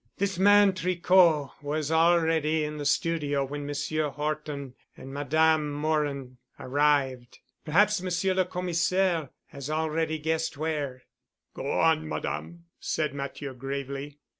This 0.17 0.39
man 0.39 0.73
Tricot 0.73 1.51
was 1.61 1.91
already 1.91 2.63
in 2.65 2.77
the 2.77 2.85
studio 2.87 3.45
when 3.45 3.67
Monsieur 3.67 4.09
Horton 4.09 4.73
and 4.97 5.13
Madame 5.13 5.71
Morin 5.71 6.37
arrived. 6.59 7.37
Perhaps 7.65 8.01
Monsieur 8.01 8.33
le 8.33 8.45
Commissaire 8.45 9.29
has 9.49 9.69
already 9.69 10.17
guessed 10.17 10.57
where." 10.57 11.03
"Go 11.53 11.69
on, 11.79 12.09
Madame," 12.09 12.65
said 12.79 13.13
Matthieu 13.13 13.53
gravely. 13.53 14.17